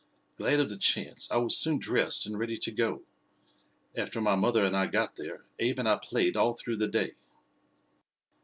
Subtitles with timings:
[0.35, 3.03] Glad of the chance, I was soon dressed and ready to go.
[3.95, 7.11] After my mother and I got there, Abe and I played all through the day.